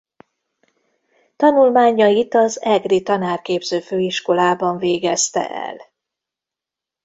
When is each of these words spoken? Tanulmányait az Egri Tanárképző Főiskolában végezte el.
Tanulmányait 1.35 2.33
az 2.35 2.61
Egri 2.61 3.01
Tanárképző 3.03 3.79
Főiskolában 3.79 4.77
végezte 4.77 5.49
el. 5.49 5.77